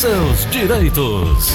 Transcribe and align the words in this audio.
seus 0.00 0.46
direitos. 0.50 1.52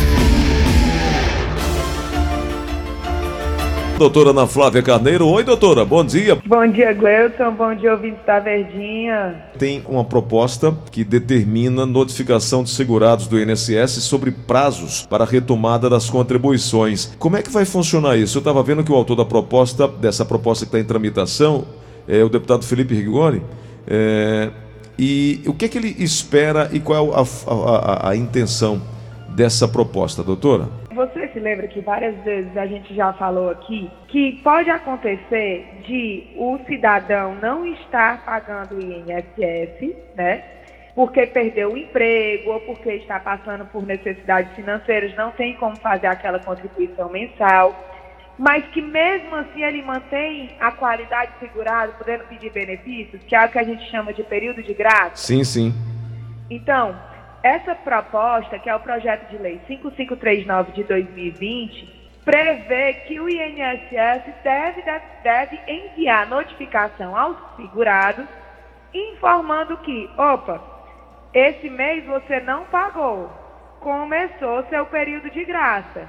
Doutora 3.98 4.30
Ana 4.30 4.46
Flávia 4.46 4.84
Carneiro. 4.84 5.28
Oi, 5.28 5.44
doutora, 5.44 5.84
bom 5.84 6.06
dia. 6.06 6.38
Bom 6.46 6.68
dia, 6.68 6.94
Gleuton. 6.94 7.52
Bom 7.54 7.74
dia, 7.74 7.94
ouvintes 7.94 8.24
da 8.24 8.40
Verdinha. 8.40 9.46
Tem 9.58 9.82
uma 9.88 10.04
proposta 10.04 10.72
que 10.92 11.04
determina 11.04 11.88
notificação 11.88 12.64
de 12.64 12.70
segurados 12.70 13.26
do 13.26 13.40
INSS 13.40 14.04
sobre 14.04 14.30
prazos 14.30 15.08
para 15.08 15.26
retomada 15.26 15.90
das 15.90 16.08
contribuições. 16.08 17.16
Como 17.18 17.38
é 17.38 17.42
que 17.42 17.50
vai 17.50 17.66
funcionar 17.66 18.16
isso? 18.16 18.38
Eu 18.38 18.42
estava 18.42 18.62
vendo 18.62 18.84
que 18.84 18.92
o 18.92 18.96
autor 18.96 19.16
da 19.16 19.26
proposta, 19.26 19.88
dessa 19.88 20.24
proposta 20.24 20.66
que 20.66 20.70
está 20.70 20.80
em 20.80 20.86
tramitação, 20.86 21.66
é 22.08 22.24
o 22.24 22.30
deputado 22.30 22.64
Felipe 22.64 22.94
Rigoni. 22.94 23.42
É, 23.88 24.52
e 24.98 25.44
o 25.48 25.54
que, 25.54 25.66
é 25.66 25.68
que 25.68 25.78
ele 25.78 25.96
espera 26.00 26.70
e 26.72 26.80
qual 26.80 27.10
é 27.10 27.16
a, 27.16 27.22
a, 27.52 28.10
a, 28.10 28.16
intenção 28.16 28.82
dessa 29.30 29.68
proposta, 29.68 30.24
doutora? 30.24 30.68
Você 30.94 31.28
se 31.30 31.40
lembra 31.40 31.68
que 31.68 31.82
várias 31.82 32.16
vezes 32.24 32.56
a 32.56 32.66
gente 32.66 32.96
já 32.96 33.12
falou 33.14 33.50
aqui 33.50 33.90
que 34.08 34.40
pode 34.44 34.70
acontecer 34.70 35.68
de 35.86 36.28
o 36.38 36.58
cidadão 36.66 37.36
não 37.42 37.66
estar 37.66 38.24
pagando 38.24 38.76
o 38.76 38.82
INSS, 38.82 39.94
né? 40.16 40.44
Porque 40.96 41.26
perdeu 41.28 41.74
o 41.74 41.78
emprego 41.78 42.52
ou 42.52 42.62
porque 42.62 42.94
está 42.94 43.20
passando 43.20 43.66
por 43.66 43.86
necessidades 43.86 44.54
financeiras, 44.56 45.14
não 45.18 45.32
tem 45.32 45.56
como 45.56 45.76
fazer 45.76 46.08
aquela 46.08 46.40
contribuição 46.40 47.10
mensal, 47.10 47.76
mas 48.38 48.66
que 48.68 48.82
mesmo 48.82 49.36
assim 49.36 49.64
ele 49.64 49.82
mantém 49.82 50.56
a 50.60 50.72
qualidade 50.72 51.32
segurada, 51.40 51.94
podendo 51.94 52.26
pedir 52.26 52.52
benefícios, 52.52 53.22
que 53.24 53.36
é 53.36 53.46
o 53.46 53.50
que 53.50 53.60
a 53.60 53.64
gente 53.64 53.90
chama 53.90 54.14
de 54.14 54.24
período 54.24 54.62
de 54.62 54.74
graça. 54.74 55.16
Sim, 55.16 55.44
sim. 55.44 55.74
Então, 56.50 56.96
essa 57.42 57.74
proposta, 57.74 58.60
que 58.60 58.70
é 58.70 58.76
o 58.76 58.80
projeto 58.80 59.30
de 59.30 59.38
lei 59.38 59.62
5539 59.68 60.74
de 60.74 60.84
2020, 60.84 61.96
prevê 62.26 62.94
que 63.08 63.20
o 63.20 63.30
INSS 63.30 64.24
deve, 64.44 64.84
deve 65.24 65.60
enviar 65.68 66.28
notificação 66.28 67.16
aos 67.16 67.38
segurados 67.56 68.26
informando 68.94 69.78
que, 69.78 70.10
opa, 70.18 70.62
esse 71.34 71.70
mês 71.70 72.06
você 72.06 72.40
não 72.40 72.64
pagou, 72.66 73.30
começou 73.80 74.66
seu 74.70 74.86
período 74.88 75.30
de 75.30 75.44
graça. 75.46 76.08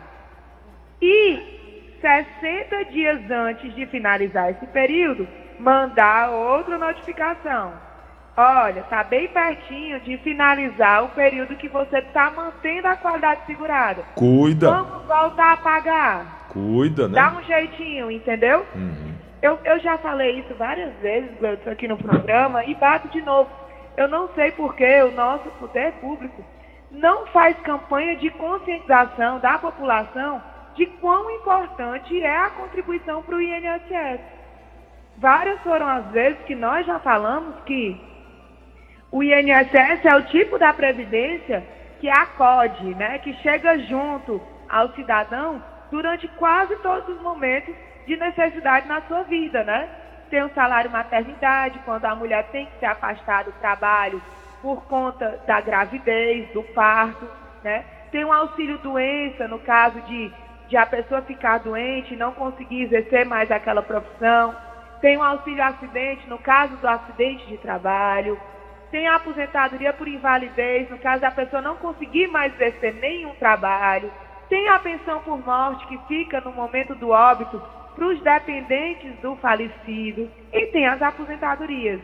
E 1.03 1.66
60 2.01 2.85
dias 2.87 3.31
antes 3.31 3.75
de 3.75 3.87
finalizar 3.87 4.51
esse 4.51 4.67
período, 4.67 5.27
mandar 5.59 6.31
outra 6.31 6.79
notificação 6.79 7.87
Olha, 8.39 8.81
está 8.81 9.03
bem 9.03 9.29
pertinho 9.29 9.99
de 10.01 10.19
finalizar 10.19 11.05
o 11.05 11.09
período 11.09 11.57
que 11.57 11.69
você 11.69 11.99
está 12.01 12.31
mantendo 12.31 12.87
a 12.87 12.95
qualidade 12.95 13.47
segurada. 13.47 14.03
Cuida. 14.15 14.71
Vamos 14.71 15.07
voltar 15.07 15.55
a 15.55 15.57
pagar. 15.57 16.47
Cuida, 16.51 17.09
né? 17.09 17.15
Dá 17.15 17.33
um 17.33 17.43
jeitinho, 17.45 18.11
entendeu? 18.11 18.67
Uhum. 18.75 19.15
Eu, 19.41 19.59
eu 19.65 19.81
já 19.81 19.97
falei 19.97 20.41
isso 20.41 20.55
várias 20.55 20.93
vezes, 20.97 21.31
Gleudson, 21.39 21.71
aqui 21.71 21.89
no 21.89 21.97
programa, 21.97 22.63
e 22.67 22.75
bato 22.75 23.09
de 23.09 23.23
novo. 23.23 23.49
Eu 23.97 24.07
não 24.07 24.29
sei 24.35 24.53
por 24.53 24.75
que 24.77 25.03
o 25.03 25.13
nosso 25.13 25.49
poder 25.59 25.93
público 25.93 26.45
não 26.91 27.27
faz 27.29 27.57
campanha 27.61 28.17
de 28.17 28.29
conscientização 28.33 29.39
da 29.39 29.57
população 29.57 30.43
de 30.77 30.87
quão 30.87 31.31
importante 31.31 32.23
é 32.23 32.37
a 32.37 32.51
contribuição 32.51 33.23
para 33.23 33.37
o 33.37 33.43
INSS. 33.43 34.21
Várias 35.19 35.61
foram 35.63 35.89
as 35.89 36.07
vezes 36.11 36.39
que 36.47 36.55
nós 36.55 36.87
já 36.87 36.99
falamos 36.99 37.55
que 37.65 37.99
o 39.11 39.23
INSS 39.23 40.05
é 40.05 40.15
o 40.15 40.23
tipo 40.25 40.59
da 40.59 40.73
previdência 40.73 41.65
que 42.01 42.09
acode, 42.09 42.95
né, 42.95 43.19
que 43.19 43.33
chega 43.35 43.79
junto 43.79 44.41
ao 44.69 44.93
cidadão 44.95 45.63
durante 45.91 46.29
quase 46.29 46.77
todos 46.77 47.09
os 47.09 47.23
momentos 47.23 47.75
de 48.07 48.17
necessidade 48.17 48.87
na 48.87 49.01
sua 49.03 49.23
vida, 49.23 49.65
né? 49.65 49.89
Tem 50.31 50.43
o 50.43 50.53
salário 50.55 50.91
maternidade, 50.91 51.81
quando 51.85 52.05
a 52.05 52.15
mulher 52.15 52.45
tem 52.51 52.67
que 52.67 52.79
se 52.79 52.85
afastar 52.85 53.45
do 53.45 53.53
trabalho 53.53 54.21
por 54.61 54.85
conta 54.85 55.41
da 55.47 55.61
gravidez, 55.61 56.49
do 56.53 56.63
parto, 56.63 57.27
né? 57.63 57.85
Tem 58.11 58.25
o 58.25 58.33
auxílio 58.33 58.79
doença, 58.79 59.47
no 59.49 59.59
caso 59.61 60.01
de, 60.03 60.33
de 60.69 60.77
a 60.77 60.87
pessoa 60.87 61.23
ficar 61.23 61.59
doente 61.59 62.15
e 62.15 62.17
não 62.17 62.33
conseguir 62.33 62.83
exercer 62.83 63.25
mais 63.25 63.51
aquela 63.51 63.83
profissão. 63.83 64.55
Tem 65.01 65.17
o 65.17 65.23
auxílio 65.23 65.63
acidente, 65.63 66.29
no 66.29 66.39
caso 66.39 66.77
do 66.77 66.89
acidente 66.89 67.47
de 67.47 67.59
trabalho 67.59 68.39
tem 68.91 69.09
a 69.09 69.17
aposentadoria 69.17 69.93
por 69.93 70.07
invalidez, 70.07 70.89
no 70.89 70.99
caso 70.99 71.21
da 71.21 71.31
pessoa 71.31 71.61
não 71.61 71.77
conseguir 71.77 72.29
mais 72.29 72.55
exercer 72.55 72.95
nenhum 72.95 73.35
trabalho, 73.35 74.11
tem 74.49 74.69
a 74.69 74.79
pensão 74.79 75.21
por 75.21 75.45
morte 75.45 75.87
que 75.87 75.99
fica 76.07 76.41
no 76.41 76.53
momento 76.53 76.95
do 76.95 77.11
óbito 77.11 77.61
para 77.95 78.07
os 78.07 78.21
dependentes 78.21 79.15
do 79.21 79.35
falecido 79.37 80.31
e 80.53 80.67
tem 80.67 80.87
as 80.87 81.03
aposentadorias. 81.03 82.01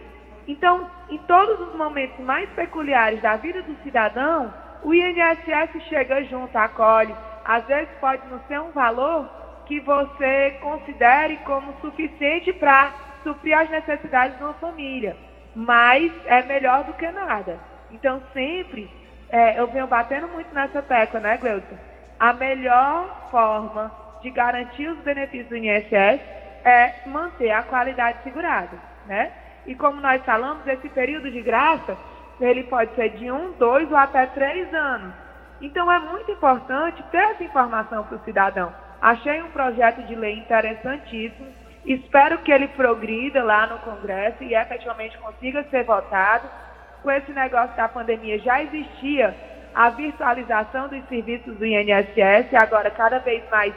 Então, 0.49 0.91
em 1.09 1.19
todos 1.19 1.69
os 1.69 1.75
momentos 1.77 2.19
mais 2.25 2.49
peculiares 2.51 3.23
da 3.23 3.37
vida 3.37 3.63
do 3.63 3.77
cidadão, 3.85 4.53
o 4.83 4.93
INSS 4.93 5.85
chega 5.89 6.25
junto, 6.25 6.57
acolhe. 6.57 7.15
Às 7.45 7.65
vezes 7.67 7.89
pode 8.01 8.27
não 8.29 8.41
ser 8.49 8.61
um 8.61 8.71
valor 8.71 9.29
que 9.67 9.81
você 9.81 10.59
considere 10.61 11.37
como 11.39 11.75
suficiente 11.81 12.53
para 12.53 12.93
suprir 13.23 13.57
as 13.57 13.71
necessidades 13.71 14.37
de 14.37 14.45
uma 14.45 14.55
família 14.55 15.17
mas 15.55 16.13
é 16.27 16.43
melhor 16.43 16.85
do 16.85 16.93
que 16.95 17.07
nada. 17.11 17.59
Então, 17.91 18.23
sempre, 18.33 18.91
é, 19.29 19.59
eu 19.59 19.67
venho 19.69 19.87
batendo 19.87 20.29
muito 20.29 20.53
nessa 20.55 20.83
tecla, 20.83 21.21
né, 21.21 21.37
Gleuton? 21.37 21.77
A 22.19 22.33
melhor 22.33 23.29
forma 23.31 23.93
de 24.23 24.31
garantir 24.31 24.89
os 24.89 24.99
benefícios 24.99 25.49
do 25.49 25.57
INSS 25.57 26.21
é 26.65 26.95
manter 27.07 27.51
a 27.51 27.63
qualidade 27.63 28.19
segurada, 28.23 28.77
né? 29.07 29.33
E 29.67 29.75
como 29.75 30.01
nós 30.01 30.25
falamos, 30.25 30.67
esse 30.67 30.89
período 30.89 31.31
de 31.31 31.43
graça, 31.43 31.97
ele 32.41 32.65
pode 32.65 32.95
ser 32.95 33.11
de 33.11 33.31
um, 33.31 33.53
dois 33.53 33.91
ou 33.91 33.97
até 33.97 34.27
três 34.27 34.73
anos. 34.73 35.15
Então, 35.63 35.91
é 35.91 35.99
muito 35.99 36.31
importante 36.31 37.03
ter 37.11 37.19
essa 37.19 37.45
informação 37.45 38.05
para 38.05 38.17
o 38.17 38.25
cidadão. 38.25 38.73
Achei 39.01 39.43
um 39.43 39.51
projeto 39.51 40.03
de 40.07 40.15
lei 40.15 40.39
interessantíssimo, 40.39 41.47
Espero 41.85 42.39
que 42.39 42.53
ele 42.53 42.69
progrida 42.69 43.43
lá 43.43 43.67
no 43.67 43.79
Congresso 43.79 44.43
e 44.45 44.55
efetivamente 44.55 45.19
consiga 45.19 45.65
ser 45.65 45.85
votado. 45.85 46.49
Com 47.03 47.11
esse 47.11 47.33
negócio 47.33 47.77
da 47.77 47.89
pandemia 47.89 48.39
já 48.39 48.63
existia 48.63 49.35
a 49.75 49.91
virtualização 49.91 50.87
dos 50.89 51.05
serviços 51.09 51.57
do 51.57 51.67
INSS, 51.67 52.55
agora 52.55 52.91
cada 52.91 53.19
vez 53.19 53.43
mais 53.51 53.75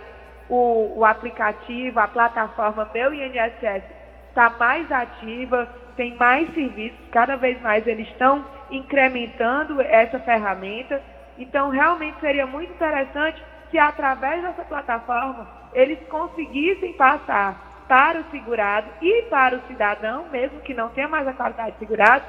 o, 0.48 1.00
o 1.00 1.06
aplicativo, 1.06 2.00
a 2.00 2.08
plataforma 2.08 2.88
Meu 2.94 3.12
INSS 3.12 3.84
está 4.30 4.52
mais 4.52 4.92
ativa, 4.92 5.68
tem 5.96 6.16
mais 6.16 6.54
serviços, 6.54 7.00
cada 7.12 7.36
vez 7.38 7.60
mais 7.62 7.88
eles 7.88 8.08
estão 8.10 8.46
incrementando 8.70 9.82
essa 9.82 10.20
ferramenta. 10.20 11.02
Então, 11.38 11.70
realmente 11.70 12.20
seria 12.20 12.46
muito 12.46 12.72
interessante 12.72 13.42
se 13.70 13.78
através 13.78 14.42
dessa 14.42 14.64
plataforma 14.64 15.48
eles 15.74 16.00
conseguissem 16.08 16.94
passar 16.94 17.84
para 17.88 18.22
o 18.22 18.32
segurado 18.32 18.88
e 19.02 19.24
para 19.24 19.58
o 19.58 19.68
cidadão, 19.68 20.26
mesmo 20.32 20.62
que 20.62 20.74
não 20.74 20.90
tenha 20.90 21.08
mais 21.08 21.28
a 21.28 21.34
qualidade 21.34 21.74
de 21.74 21.80
segurado, 21.80 22.24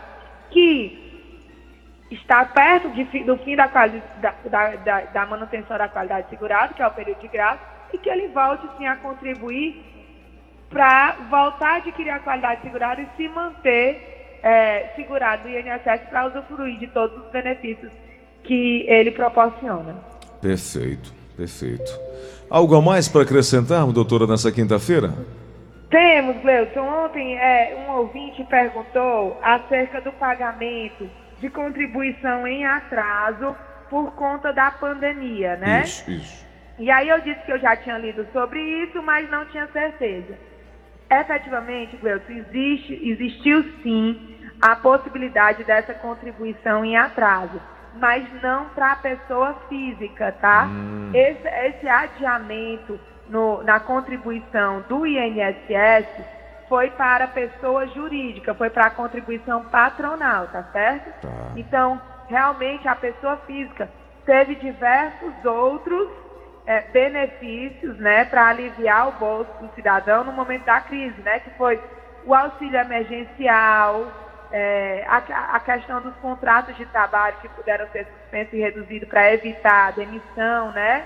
que 0.50 1.06
está 2.10 2.44
perto 2.44 2.90
de, 2.90 3.04
do 3.24 3.36
fim 3.38 3.56
da, 3.56 3.66
da, 3.66 4.76
da, 4.76 5.00
da, 5.00 5.26
manutenção 5.26 5.78
da 5.78 5.88
qualidade 5.88 6.24
de 6.24 6.30
segurado, 6.30 6.74
que 6.74 6.82
é 6.82 6.86
o 6.86 6.90
período 6.90 7.20
de 7.20 7.28
graça, 7.28 7.60
e 7.92 7.98
que 7.98 8.08
ele 8.08 8.28
volte 8.28 8.66
sim 8.76 8.86
a 8.86 8.96
contribuir 8.96 9.82
para 10.68 11.12
voltar 11.30 11.74
a 11.74 11.76
adquirir 11.76 12.10
a 12.10 12.18
qualidade 12.18 12.56
de 12.56 12.66
segurado 12.66 13.00
e 13.00 13.08
se 13.16 13.28
manter 13.28 14.38
é, 14.42 14.92
segurado 14.96 15.44
do 15.44 15.48
INSS 15.48 16.08
para 16.10 16.26
usufruir 16.26 16.78
de 16.78 16.88
todos 16.88 17.16
os 17.24 17.30
benefícios 17.30 17.92
que 18.46 18.84
ele 18.88 19.10
proporciona. 19.10 19.96
Perfeito, 20.40 21.12
perfeito. 21.36 21.90
Algo 22.48 22.76
a 22.76 22.82
mais 22.82 23.08
para 23.08 23.22
acrescentarmos, 23.22 23.92
doutora, 23.92 24.26
nessa 24.26 24.52
quinta-feira? 24.52 25.12
Temos, 25.90 26.36
Gleuton. 26.42 26.80
Ontem 26.80 27.36
é, 27.36 27.86
um 27.86 27.92
ouvinte 27.92 28.44
perguntou 28.44 29.38
acerca 29.42 30.00
do 30.00 30.12
pagamento 30.12 31.08
de 31.40 31.50
contribuição 31.50 32.46
em 32.46 32.64
atraso 32.64 33.54
por 33.90 34.12
conta 34.12 34.52
da 34.52 34.70
pandemia, 34.70 35.56
né? 35.56 35.82
Isso, 35.84 36.10
isso. 36.10 36.46
E 36.78 36.90
aí 36.90 37.08
eu 37.08 37.20
disse 37.20 37.40
que 37.44 37.52
eu 37.52 37.58
já 37.58 37.74
tinha 37.76 37.96
lido 37.98 38.26
sobre 38.32 38.60
isso, 38.60 39.02
mas 39.02 39.30
não 39.30 39.46
tinha 39.46 39.66
certeza. 39.68 40.34
Efetivamente, 41.10 41.96
Gleuton, 41.96 42.32
existe, 42.32 42.92
existiu 43.08 43.64
sim 43.82 44.36
a 44.60 44.74
possibilidade 44.76 45.64
dessa 45.64 45.94
contribuição 45.94 46.84
em 46.84 46.96
atraso, 46.96 47.60
mas 47.98 48.24
não 48.42 48.66
para 48.70 48.92
a 48.92 48.96
pessoa 48.96 49.54
física, 49.68 50.32
tá? 50.40 50.64
Hum. 50.64 51.10
Esse, 51.14 51.48
esse 51.48 51.88
adiamento 51.88 52.98
no, 53.28 53.62
na 53.62 53.80
contribuição 53.80 54.82
do 54.88 55.06
INSS 55.06 56.06
foi 56.68 56.90
para 56.90 57.24
a 57.24 57.28
pessoa 57.28 57.86
jurídica, 57.88 58.54
foi 58.54 58.70
para 58.70 58.86
a 58.86 58.90
contribuição 58.90 59.64
patronal, 59.66 60.48
tá 60.48 60.64
certo? 60.72 61.22
Tá. 61.22 61.52
Então, 61.56 62.00
realmente, 62.28 62.88
a 62.88 62.94
pessoa 62.94 63.36
física 63.46 63.88
teve 64.24 64.56
diversos 64.56 65.32
outros 65.44 66.08
é, 66.66 66.80
benefícios 66.92 67.96
né, 67.98 68.24
para 68.24 68.48
aliviar 68.48 69.08
o 69.08 69.12
bolso 69.12 69.50
do 69.60 69.72
cidadão 69.74 70.24
no 70.24 70.32
momento 70.32 70.64
da 70.64 70.80
crise, 70.80 71.20
né, 71.22 71.38
que 71.38 71.50
foi 71.50 71.80
o 72.24 72.34
auxílio 72.34 72.78
emergencial, 72.78 74.04
é, 74.52 75.04
a, 75.08 75.56
a, 75.56 75.60
questão 75.60 76.00
dos 76.00 76.14
contratos 76.16 76.76
de 76.76 76.86
trabalho 76.86 77.36
que 77.40 77.48
puderam 77.48 77.86
ser 77.88 78.06
suspensos 78.06 78.54
e 78.54 78.58
reduzidos 78.58 79.08
para 79.08 79.32
evitar 79.32 79.88
a 79.88 79.90
demissão, 79.90 80.72
né? 80.72 81.04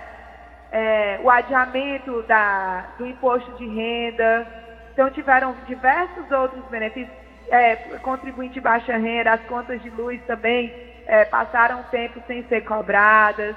É, 0.72 1.20
o 1.22 1.30
adiamento 1.30 2.22
da, 2.22 2.86
do 2.98 3.06
imposto 3.06 3.50
de 3.52 3.66
renda. 3.66 4.46
Então, 4.92 5.10
tiveram 5.10 5.54
diversos 5.66 6.30
outros 6.30 6.64
benefícios. 6.66 7.18
É, 7.48 7.74
contribuinte 8.02 8.54
de 8.54 8.60
baixa 8.60 8.96
renda, 8.96 9.32
as 9.32 9.40
contas 9.46 9.82
de 9.82 9.90
luz 9.90 10.20
também 10.24 10.72
é, 11.06 11.24
passaram 11.24 11.82
tempo 11.90 12.22
sem 12.28 12.44
ser 12.44 12.60
cobradas. 12.60 13.56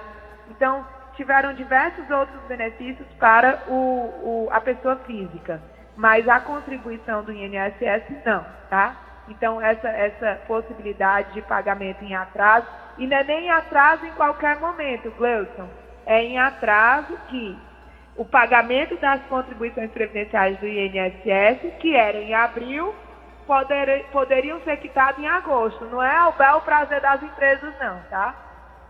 Então, 0.49 0.83
tiveram 1.15 1.53
diversos 1.53 2.09
outros 2.09 2.41
benefícios 2.47 3.07
para 3.19 3.61
o, 3.67 3.73
o, 3.73 4.49
a 4.51 4.59
pessoa 4.59 4.95
física. 5.05 5.61
Mas 5.95 6.27
a 6.27 6.39
contribuição 6.39 7.23
do 7.23 7.31
INSS 7.31 8.03
não, 8.25 8.43
tá? 8.69 8.95
Então, 9.27 9.61
essa, 9.61 9.87
essa 9.87 10.41
possibilidade 10.47 11.33
de 11.33 11.41
pagamento 11.41 12.03
em 12.03 12.15
atraso, 12.15 12.67
e 12.97 13.07
não 13.07 13.17
é 13.17 13.23
nem 13.23 13.45
em 13.45 13.51
atraso 13.51 14.05
em 14.05 14.11
qualquer 14.11 14.59
momento, 14.59 15.11
Gleuson, 15.17 15.69
é 16.05 16.23
em 16.23 16.37
atraso 16.37 17.17
que 17.29 17.57
o 18.15 18.25
pagamento 18.25 18.95
das 18.97 19.21
contribuições 19.23 19.89
previdenciais 19.91 20.57
do 20.59 20.67
INSS, 20.67 21.73
que 21.79 21.95
era 21.95 22.17
em 22.17 22.33
abril, 22.33 22.93
poder, 23.47 24.05
poderiam 24.11 24.59
ser 24.61 24.77
quitados 24.77 25.23
em 25.23 25.27
agosto. 25.27 25.85
Não 25.85 26.03
é 26.03 26.27
o 26.27 26.33
bel 26.33 26.61
prazer 26.61 27.01
das 27.01 27.23
empresas, 27.23 27.73
não, 27.79 27.99
tá? 28.09 28.35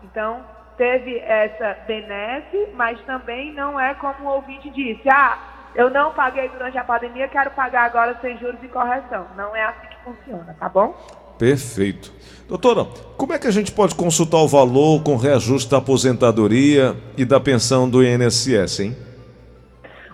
Então, 0.02 0.44
teve 0.76 1.18
essa 1.20 1.78
benesse, 1.86 2.68
mas 2.74 3.00
também 3.02 3.52
não 3.52 3.78
é 3.78 3.94
como 3.94 4.24
o 4.24 4.32
ouvinte 4.34 4.68
disse, 4.70 5.08
ah, 5.08 5.38
eu 5.74 5.88
não 5.90 6.12
paguei 6.12 6.48
durante 6.48 6.76
a 6.76 6.84
pandemia, 6.84 7.28
quero 7.28 7.50
pagar 7.52 7.84
agora 7.84 8.16
sem 8.20 8.36
juros 8.38 8.62
e 8.62 8.68
correção. 8.68 9.26
Não 9.36 9.54
é 9.56 9.64
assim 9.64 9.93
funciona, 10.04 10.54
tá 10.58 10.68
bom? 10.68 10.94
Perfeito. 11.38 12.12
Doutora, 12.46 12.84
como 13.16 13.32
é 13.32 13.38
que 13.38 13.46
a 13.46 13.50
gente 13.50 13.72
pode 13.72 13.94
consultar 13.94 14.38
o 14.38 14.48
valor 14.48 15.02
com 15.02 15.16
reajuste 15.16 15.70
da 15.70 15.78
aposentadoria 15.78 16.94
e 17.16 17.24
da 17.24 17.40
pensão 17.40 17.88
do 17.88 18.04
INSS, 18.04 18.80
hein? 18.80 18.96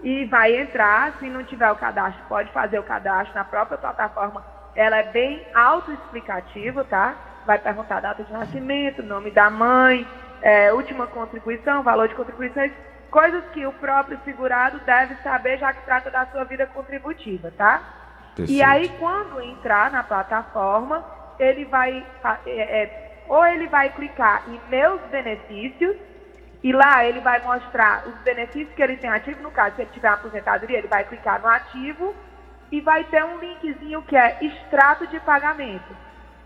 E 0.02 0.24
vai 0.26 0.56
entrar, 0.56 1.14
se 1.18 1.26
não 1.26 1.44
tiver 1.44 1.70
o 1.70 1.76
cadastro, 1.76 2.22
pode 2.28 2.50
fazer 2.52 2.78
o 2.78 2.82
cadastro 2.82 3.34
na 3.34 3.44
própria 3.44 3.78
plataforma. 3.78 4.44
Ela 4.74 4.98
é 4.98 5.04
bem 5.04 5.42
autoexplicativa, 5.54 6.84
tá? 6.84 7.14
Vai 7.46 7.58
perguntar 7.58 8.00
data 8.00 8.22
de 8.22 8.32
nascimento, 8.32 9.02
nome 9.02 9.30
da 9.30 9.48
mãe, 9.48 10.06
é, 10.42 10.72
última 10.72 11.06
contribuição, 11.06 11.82
valor 11.82 12.08
de 12.08 12.14
contribuições, 12.14 12.72
coisas 13.10 13.42
que 13.52 13.66
o 13.66 13.72
próprio 13.72 14.18
segurado 14.24 14.78
deve 14.80 15.14
saber, 15.22 15.58
já 15.58 15.72
que 15.72 15.84
trata 15.84 16.10
da 16.10 16.26
sua 16.26 16.44
vida 16.44 16.66
contributiva, 16.66 17.52
tá? 17.56 17.82
Perfeito. 18.34 18.52
E 18.52 18.62
aí, 18.62 18.88
quando 18.98 19.40
entrar 19.40 19.90
na 19.90 20.02
plataforma, 20.02 21.04
ele 21.38 21.64
vai 21.64 22.04
é, 22.46 22.82
é, 22.82 23.05
ou 23.28 23.44
ele 23.46 23.66
vai 23.66 23.90
clicar 23.90 24.44
em 24.48 24.60
meus 24.68 25.00
benefícios 25.10 25.96
e 26.62 26.72
lá 26.72 27.04
ele 27.04 27.20
vai 27.20 27.40
mostrar 27.42 28.06
os 28.06 28.14
benefícios 28.22 28.74
que 28.74 28.82
ele 28.82 28.96
tem 28.96 29.10
ativo. 29.10 29.42
No 29.42 29.50
caso, 29.50 29.76
se 29.76 29.82
ele 29.82 29.90
tiver 29.92 30.08
aposentadoria, 30.08 30.78
ele 30.78 30.88
vai 30.88 31.04
clicar 31.04 31.40
no 31.40 31.48
ativo 31.48 32.14
e 32.72 32.80
vai 32.80 33.04
ter 33.04 33.24
um 33.24 33.38
linkzinho 33.38 34.02
que 34.02 34.16
é 34.16 34.38
extrato 34.40 35.06
de 35.06 35.20
pagamento. 35.20 35.96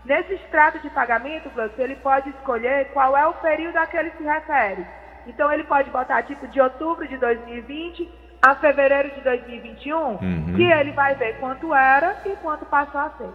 Nesse 0.05 0.33
extrato 0.33 0.79
de 0.79 0.89
pagamento, 0.89 1.49
você 1.49 1.81
ele 1.81 1.95
pode 1.95 2.29
escolher 2.29 2.89
qual 2.93 3.15
é 3.15 3.25
o 3.27 3.33
período 3.33 3.77
a 3.77 3.85
que 3.85 3.97
ele 3.97 4.11
se 4.11 4.23
refere. 4.23 4.85
Então 5.27 5.51
ele 5.51 5.63
pode 5.63 5.89
botar 5.91 6.23
tipo 6.23 6.47
de 6.47 6.59
outubro 6.59 7.07
de 7.07 7.17
2020 7.17 8.09
a 8.41 8.55
fevereiro 8.55 9.11
de 9.11 9.21
2021, 9.21 9.97
uhum. 9.97 10.53
que 10.55 10.63
ele 10.63 10.91
vai 10.91 11.13
ver 11.13 11.39
quanto 11.39 11.73
era 11.75 12.19
e 12.25 12.35
quanto 12.37 12.65
passou 12.65 12.99
a 12.99 13.09
ser. 13.11 13.29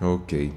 Ok. 0.00 0.52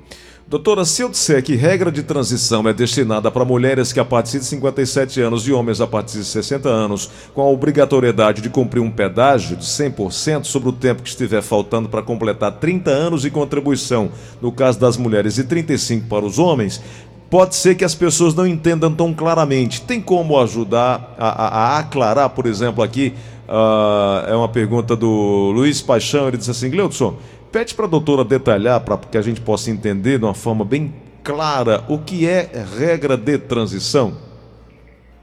Doutora, 0.49 0.85
se 0.85 1.01
eu 1.01 1.09
disser 1.09 1.43
que 1.43 1.55
regra 1.55 1.91
de 1.91 2.01
transição 2.01 2.65
é 2.69 2.73
destinada 2.73 3.29
para 3.29 3.43
mulheres 3.43 3.91
que 3.91 3.99
a 3.99 4.05
partir 4.05 4.39
de 4.39 4.45
57 4.45 5.19
anos 5.19 5.45
e 5.45 5.51
homens 5.51 5.81
a 5.81 5.87
partir 5.87 6.19
de 6.19 6.23
60 6.23 6.69
anos, 6.69 7.11
com 7.33 7.41
a 7.41 7.49
obrigatoriedade 7.49 8.41
de 8.41 8.49
cumprir 8.49 8.79
um 8.79 8.89
pedágio 8.89 9.57
de 9.57 9.65
100% 9.65 10.45
sobre 10.45 10.69
o 10.69 10.71
tempo 10.71 11.03
que 11.03 11.09
estiver 11.09 11.41
faltando 11.41 11.89
para 11.89 12.01
completar 12.01 12.53
30 12.53 12.89
anos 12.89 13.23
de 13.23 13.29
contribuição, 13.29 14.09
no 14.41 14.49
caso 14.49 14.79
das 14.79 14.95
mulheres, 14.95 15.37
e 15.37 15.43
35 15.43 16.07
para 16.07 16.23
os 16.23 16.39
homens, 16.39 16.81
pode 17.29 17.53
ser 17.53 17.75
que 17.75 17.83
as 17.83 17.93
pessoas 17.93 18.33
não 18.33 18.47
entendam 18.47 18.93
tão 18.93 19.13
claramente. 19.13 19.81
Tem 19.81 19.99
como 19.99 20.39
ajudar 20.39 21.13
a, 21.17 21.27
a, 21.27 21.47
a 21.47 21.79
aclarar, 21.79 22.29
por 22.29 22.45
exemplo, 22.45 22.81
aqui, 22.81 23.13
uh, 23.49 24.29
é 24.29 24.35
uma 24.35 24.47
pergunta 24.47 24.95
do 24.95 25.51
Luiz 25.53 25.81
Paixão, 25.81 26.29
ele 26.29 26.37
diz 26.37 26.47
assim, 26.47 26.69
Gleudson, 26.69 27.17
Pede 27.57 27.73
para 27.73 27.85
a 27.85 27.89
doutora 27.89 28.23
detalhar 28.23 28.79
para 28.81 28.99
que 28.99 29.17
a 29.17 29.21
gente 29.23 29.41
possa 29.41 29.71
entender 29.71 30.19
de 30.19 30.25
uma 30.25 30.35
forma 30.35 30.63
bem 30.63 30.93
clara 31.23 31.83
o 31.89 31.97
que 31.97 32.29
é 32.29 32.51
regra 32.77 33.17
de 33.17 33.35
transição. 33.39 34.15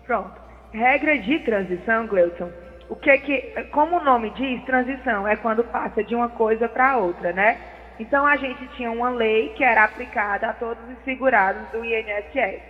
Pronto. 0.04 0.32
Regra 0.72 1.16
de 1.16 1.38
transição, 1.44 2.08
Gleuton. 2.08 2.50
O 2.88 2.96
que 2.96 3.08
é 3.08 3.18
que, 3.18 3.40
como 3.70 4.00
o 4.00 4.02
nome 4.02 4.30
diz, 4.30 4.64
transição 4.64 5.28
é 5.28 5.36
quando 5.36 5.62
passa 5.62 6.02
de 6.02 6.12
uma 6.16 6.28
coisa 6.28 6.68
para 6.68 6.96
outra, 6.96 7.32
né? 7.32 7.56
Então 8.00 8.26
a 8.26 8.34
gente 8.34 8.66
tinha 8.76 8.90
uma 8.90 9.10
lei 9.10 9.50
que 9.50 9.62
era 9.62 9.84
aplicada 9.84 10.48
a 10.48 10.52
todos 10.54 10.82
os 10.90 11.04
segurados 11.04 11.62
do 11.70 11.84
INSS. 11.84 12.60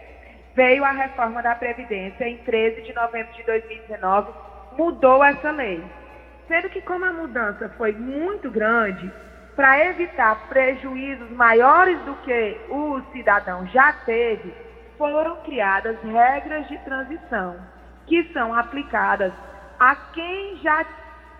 Veio 0.55 0.84
a 0.84 0.90
reforma 0.90 1.43
da 1.43 1.55
Previdência 1.55 2.28
em 2.28 2.37
13 2.37 2.82
de 2.82 2.93
novembro 2.93 3.32
de 3.32 3.43
2019, 3.44 4.31
mudou 4.76 5.25
essa 5.25 5.50
lei. 5.52 5.82
Sendo 6.49 6.69
que 6.69 6.82
como 6.82 7.06
a 7.06 7.12
mudança 7.14 7.72
foi 7.78 7.93
muito 7.93 8.50
grande, 8.50 9.10
para 9.56 9.84
evitar 9.87 10.49
prejuízos 10.49 11.31
maiores 11.31 11.99
do 12.01 12.15
que 12.17 12.61
o 12.69 13.01
cidadão 13.13 13.67
já 13.69 13.93
teve, 14.05 14.53
foram 14.99 15.37
criadas 15.43 15.96
regras 16.03 16.67
de 16.69 16.79
transição, 16.79 17.56
que 18.06 18.25
são 18.32 18.55
aplicadas 18.55 19.32
a 19.79 19.94
quem 20.13 20.56
já 20.63 20.84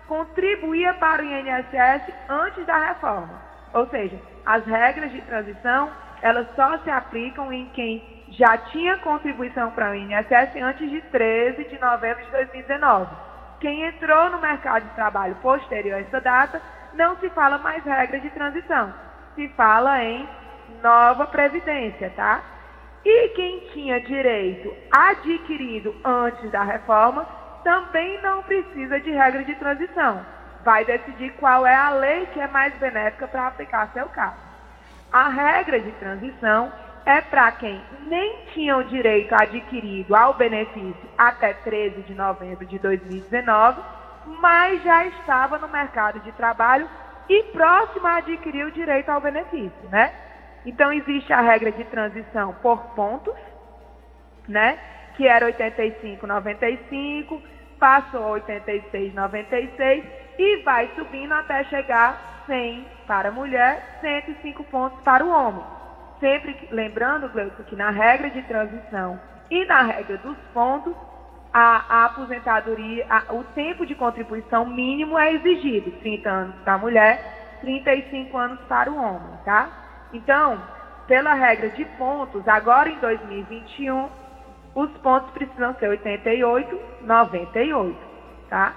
contribuía 0.07 0.93
para 0.95 1.21
o 1.21 1.25
INSS 1.25 2.13
antes 2.29 2.65
da 2.65 2.77
reforma. 2.77 3.41
Ou 3.73 3.87
seja, 3.89 4.17
as 4.45 4.65
regras 4.65 5.11
de 5.11 5.21
transição, 5.21 5.89
elas 6.21 6.47
só 6.55 6.77
se 6.79 6.89
aplicam 6.89 7.51
em 7.51 7.65
quem 7.69 8.15
já 8.29 8.57
tinha 8.57 8.97
contribuição 8.97 9.71
para 9.71 9.91
o 9.91 9.95
INSS 9.95 10.55
antes 10.61 10.89
de 10.89 11.01
13 11.01 11.65
de 11.65 11.79
novembro 11.79 12.23
de 12.23 12.31
2019. 12.31 13.13
Quem 13.59 13.83
entrou 13.83 14.29
no 14.29 14.39
mercado 14.39 14.83
de 14.83 14.95
trabalho 14.95 15.35
posterior 15.35 15.95
a 15.95 16.01
essa 16.01 16.21
data 16.21 16.61
não 16.95 17.17
se 17.17 17.29
fala 17.29 17.57
mais 17.57 17.83
regra 17.83 18.19
de 18.19 18.29
transição, 18.31 18.93
se 19.35 19.47
fala 19.49 20.03
em 20.03 20.27
nova 20.81 21.27
previdência, 21.27 22.11
tá? 22.15 22.41
E 23.03 23.29
quem 23.29 23.59
tinha 23.71 23.99
direito 24.01 24.73
adquirido 24.91 25.95
antes 26.03 26.49
da 26.51 26.63
reforma 26.63 27.25
também 27.63 28.21
não 28.21 28.41
precisa 28.43 28.99
de 28.99 29.11
regra 29.11 29.43
de 29.43 29.55
transição. 29.55 30.25
Vai 30.63 30.83
decidir 30.85 31.31
qual 31.33 31.65
é 31.65 31.75
a 31.75 31.91
lei 31.91 32.25
que 32.27 32.39
é 32.39 32.47
mais 32.47 32.73
benéfica 32.75 33.27
para 33.27 33.47
aplicar 33.47 33.91
seu 33.93 34.07
caso. 34.09 34.37
A 35.11 35.29
regra 35.29 35.79
de 35.79 35.91
transição 35.93 36.71
é 37.05 37.21
para 37.21 37.51
quem 37.51 37.79
nem 38.07 38.37
tinha 38.53 38.75
o 38.75 38.83
direito 38.83 39.33
adquirido 39.35 40.15
ao 40.15 40.33
benefício 40.33 41.09
até 41.15 41.53
13 41.53 42.01
de 42.01 42.15
novembro 42.15 42.65
de 42.65 42.79
2019 42.79 43.81
mas 44.25 44.81
já 44.83 45.05
estava 45.05 45.57
no 45.57 45.67
mercado 45.67 46.19
de 46.21 46.31
trabalho 46.33 46.87
e 47.29 47.43
próximo 47.51 48.05
a 48.07 48.17
adquirir 48.17 48.65
o 48.65 48.71
direito 48.71 49.09
ao 49.09 49.21
benefício, 49.21 49.89
né? 49.89 50.13
Então 50.65 50.91
existe 50.91 51.31
a 51.31 51.41
regra 51.41 51.71
de 51.71 51.83
transição 51.85 52.53
por 52.61 52.77
pontos, 52.95 53.35
né? 54.47 54.79
Que 55.15 55.27
era 55.27 55.45
85,95, 55.47 57.41
passou 57.79 58.35
86,96 58.35 60.03
e 60.37 60.57
vai 60.63 60.89
subindo 60.95 61.33
até 61.33 61.63
chegar 61.65 62.43
100 62.45 62.87
para 63.07 63.29
a 63.29 63.31
mulher, 63.31 63.99
105 64.01 64.63
pontos 64.65 64.99
para 65.03 65.23
o 65.23 65.29
homem. 65.29 65.63
Sempre 66.19 66.67
lembrando, 66.71 67.29
Gleuton, 67.29 67.63
que 67.63 67.75
na 67.75 67.89
regra 67.89 68.29
de 68.29 68.41
transição 68.43 69.19
e 69.49 69.65
na 69.65 69.81
regra 69.83 70.17
dos 70.17 70.37
pontos, 70.53 70.95
a, 71.57 71.85
a 71.87 72.05
aposentadoria, 72.07 73.05
a, 73.09 73.33
o 73.33 73.41
tempo 73.55 73.85
de 73.85 73.95
contribuição 73.95 74.65
mínimo 74.65 75.17
é 75.17 75.31
exigido, 75.35 75.89
30 76.01 76.29
anos 76.29 76.55
para 76.65 76.73
a 76.73 76.77
mulher, 76.77 77.57
35 77.61 78.37
anos 78.37 78.59
para 78.67 78.91
o 78.91 78.97
homem, 78.97 79.39
tá? 79.45 79.69
Então, 80.11 80.61
pela 81.07 81.33
regra 81.33 81.69
de 81.69 81.85
pontos, 81.97 82.45
agora 82.45 82.89
em 82.89 82.99
2021, 82.99 84.09
os 84.75 84.91
pontos 84.97 85.31
precisam 85.31 85.73
ser 85.75 85.87
88, 85.87 86.77
98, 87.03 87.97
tá? 88.49 88.73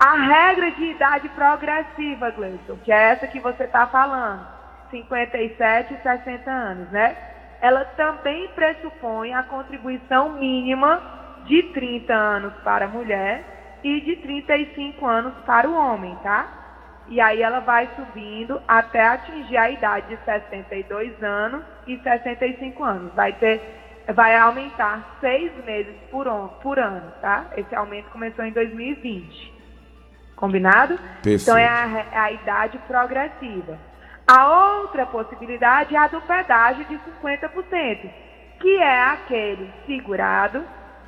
A 0.00 0.14
regra 0.14 0.70
de 0.70 0.84
idade 0.84 1.28
progressiva, 1.28 2.30
Gleison, 2.30 2.78
que 2.84 2.90
é 2.90 3.10
essa 3.10 3.26
que 3.26 3.38
você 3.38 3.64
está 3.64 3.86
falando, 3.86 4.46
57 4.90 5.92
e 5.92 6.02
60 6.02 6.50
anos, 6.50 6.88
né? 6.90 7.14
Ela 7.60 7.84
também 7.84 8.48
pressupõe 8.54 9.34
a 9.34 9.42
contribuição 9.42 10.30
mínima 10.38 11.17
de 11.48 11.62
30 11.72 12.12
anos 12.12 12.52
para 12.62 12.84
a 12.84 12.88
mulher 12.88 13.78
e 13.82 14.00
de 14.02 14.16
35 14.16 15.04
anos 15.06 15.32
para 15.46 15.68
o 15.68 15.74
homem, 15.74 16.14
tá? 16.22 16.46
E 17.08 17.20
aí 17.20 17.42
ela 17.42 17.60
vai 17.60 17.88
subindo 17.96 18.60
até 18.68 19.02
atingir 19.06 19.56
a 19.56 19.70
idade 19.70 20.08
de 20.08 20.24
62 20.24 21.22
anos 21.22 21.64
e 21.86 21.98
65 21.98 22.84
anos. 22.84 23.14
Vai 23.14 23.32
ter, 23.32 23.62
vai 24.14 24.36
aumentar 24.36 25.16
seis 25.20 25.50
meses 25.64 25.94
por, 26.10 26.26
por 26.62 26.78
ano, 26.78 27.10
tá? 27.22 27.46
Esse 27.56 27.74
aumento 27.74 28.10
começou 28.10 28.44
em 28.44 28.52
2020. 28.52 29.54
Combinado? 30.36 30.98
Perfeito. 31.22 31.42
Então 31.42 31.56
é 31.56 31.66
a, 31.66 32.06
é 32.12 32.18
a 32.18 32.32
idade 32.32 32.78
progressiva. 32.86 33.78
A 34.26 34.82
outra 34.82 35.06
possibilidade 35.06 35.96
é 35.96 35.98
a 35.98 36.08
do 36.08 36.20
pedágio 36.20 36.84
de 36.84 36.98
50%, 36.98 38.10
que 38.60 38.76
é 38.76 39.00
aquele 39.00 39.72
segurado 39.86 40.62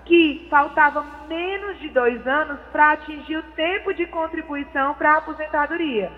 que 0.05 0.47
faltava 0.51 1.05
menos 1.29 1.79
de 1.79 1.89
dois 1.91 2.27
anos 2.27 2.59
para 2.73 2.93
atingir 2.93 3.37
o 3.37 3.43
tempo 3.55 3.93
de 3.95 4.07
contribuição 4.07 4.95
para 4.95 5.13
a 5.13 5.19
aposentadoria. 5.19 6.11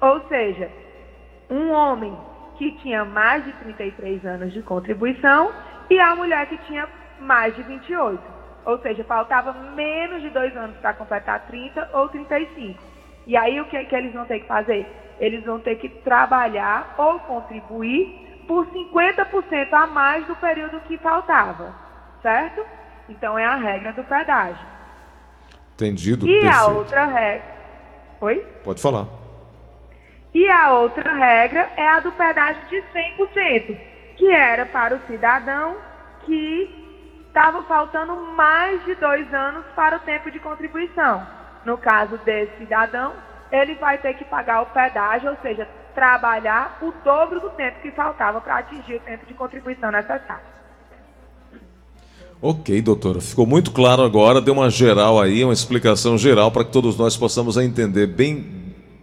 Ou 0.00 0.20
seja, 0.28 0.70
um 1.50 1.70
homem 1.70 2.16
que 2.56 2.72
tinha 2.78 3.04
mais 3.04 3.44
de 3.44 3.52
33 3.52 4.24
anos 4.24 4.52
de 4.52 4.62
contribuição 4.62 5.52
e 5.90 5.98
a 5.98 6.14
mulher 6.14 6.46
que 6.46 6.58
tinha 6.58 6.88
mais 7.20 7.54
de 7.56 7.62
28. 7.62 8.22
Ou 8.64 8.78
seja, 8.78 9.02
faltava 9.04 9.52
menos 9.74 10.22
de 10.22 10.30
dois 10.30 10.56
anos 10.56 10.76
para 10.76 10.94
completar 10.94 11.46
30 11.46 11.90
ou 11.92 12.08
35. 12.08 12.80
E 13.26 13.36
aí 13.36 13.60
o 13.60 13.64
que, 13.66 13.84
que 13.84 13.94
eles 13.94 14.12
vão 14.12 14.24
ter 14.24 14.40
que 14.40 14.46
fazer? 14.46 14.86
Eles 15.18 15.44
vão 15.44 15.58
ter 15.60 15.76
que 15.76 15.88
trabalhar 15.88 16.94
ou 16.98 17.18
contribuir 17.20 18.44
por 18.46 18.66
50% 18.66 19.72
a 19.72 19.86
mais 19.86 20.26
do 20.26 20.36
período 20.36 20.80
que 20.80 20.98
faltava. 20.98 21.74
Certo? 22.20 22.64
Então 23.08 23.38
é 23.38 23.44
a 23.44 23.56
regra 23.56 23.92
do 23.92 24.04
pedágio. 24.04 24.66
Entendido. 25.74 26.26
E 26.26 26.40
perfeito. 26.40 26.56
a 26.56 26.66
outra 26.68 27.06
regra. 27.06 27.52
Oi? 28.20 28.46
Pode 28.62 28.80
falar. 28.80 29.06
E 30.34 30.48
a 30.48 30.72
outra 30.72 31.12
regra 31.12 31.70
é 31.76 31.86
a 31.86 32.00
do 32.00 32.12
pedágio 32.12 32.62
de 32.68 32.76
100%, 32.76 33.78
que 34.16 34.30
era 34.30 34.64
para 34.64 34.94
o 34.94 35.00
cidadão 35.06 35.76
que 36.24 36.82
estava 37.26 37.62
faltando 37.64 38.14
mais 38.34 38.82
de 38.84 38.94
dois 38.94 39.32
anos 39.34 39.64
para 39.74 39.96
o 39.96 40.00
tempo 40.00 40.30
de 40.30 40.38
contribuição. 40.38 41.26
No 41.64 41.76
caso 41.76 42.16
desse 42.18 42.56
cidadão, 42.58 43.12
ele 43.50 43.74
vai 43.74 43.98
ter 43.98 44.14
que 44.14 44.24
pagar 44.24 44.62
o 44.62 44.66
pedágio, 44.66 45.30
ou 45.30 45.36
seja, 45.42 45.68
trabalhar 45.94 46.78
o 46.80 46.92
dobro 47.04 47.40
do 47.40 47.50
tempo 47.50 47.80
que 47.80 47.90
faltava 47.90 48.40
para 48.40 48.58
atingir 48.58 48.96
o 48.96 49.00
tempo 49.00 49.26
de 49.26 49.34
contribuição 49.34 49.90
necessário. 49.90 50.44
Ok, 52.44 52.82
doutora. 52.82 53.20
Ficou 53.20 53.46
muito 53.46 53.70
claro 53.70 54.02
agora, 54.02 54.40
deu 54.40 54.52
uma 54.52 54.68
geral 54.68 55.20
aí, 55.20 55.44
uma 55.44 55.52
explicação 55.52 56.18
geral 56.18 56.50
para 56.50 56.64
que 56.64 56.72
todos 56.72 56.98
nós 56.98 57.16
possamos 57.16 57.56
entender 57.56 58.08
bem 58.08 58.44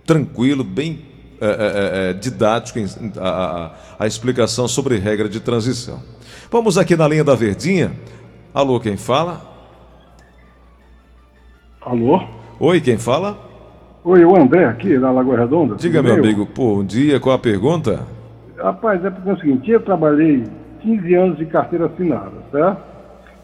tranquilo, 0.05 0.61
bem 0.61 0.99
é, 1.39 1.45
é, 1.47 2.09
é, 2.09 2.13
didático 2.13 2.79
a, 3.17 3.29
a, 3.29 3.71
a, 3.97 4.05
explicação 4.05 4.67
sobre 4.67 4.97
regra 4.97 5.29
de 5.29 5.39
transição. 5.39 6.01
Vamos 6.51 6.77
aqui 6.77 6.97
na 6.97 7.07
linha 7.07 7.23
da 7.23 7.33
Verdinha. 7.33 7.93
Alô, 8.53 8.77
quem 8.77 8.97
fala? 8.97 9.41
Alô? 11.79 12.21
Oi, 12.59 12.81
quem 12.81 12.97
fala? 12.97 13.37
Oi, 14.03 14.25
o 14.25 14.35
André 14.35 14.65
aqui 14.65 14.97
da 14.99 15.11
Lagoa 15.11 15.37
Redonda. 15.37 15.75
Diga, 15.75 16.03
meu, 16.03 16.15
meu 16.15 16.23
amigo, 16.25 16.45
bom 16.53 16.83
dia, 16.83 17.21
qual 17.21 17.35
a 17.35 17.39
pergunta? 17.39 18.05
Rapaz, 18.57 19.05
é 19.05 19.09
porque 19.09 19.29
é 19.29 19.33
o 19.33 19.39
seguinte, 19.39 19.71
eu 19.71 19.79
trabalhei 19.79 20.43
15 20.81 21.15
anos 21.15 21.37
de 21.37 21.45
carteira 21.45 21.85
assinada, 21.85 22.33
certo? 22.51 22.88